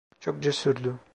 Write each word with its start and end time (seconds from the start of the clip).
Çok 0.19 0.43
cesurdu. 0.43 0.99